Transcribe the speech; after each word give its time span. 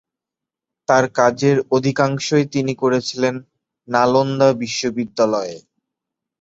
তার 0.87 1.05
কাজের 1.17 1.57
অধিকাংশই 1.71 2.45
তিনি 2.53 2.73
করেছিলেন 2.75 3.35
নালন্দা 3.87 4.49
বিশ্ববিদ্যালয়ে। 4.61 5.55